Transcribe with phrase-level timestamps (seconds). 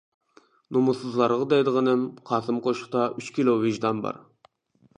[0.77, 4.19] نومۇسسىزلارغا دەيدىغىنىم: قاسىم قوشۇقتا ئۈچ كىلو ۋىجدان بار.